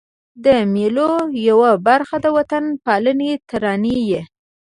د 0.45 0.47
مېلو 0.73 1.11
یوه 1.49 1.71
برخه 1.87 2.15
د 2.23 2.27
وطن 2.37 2.63
پالني 2.85 3.31
ترانې 3.49 3.97
يي. 4.09 4.21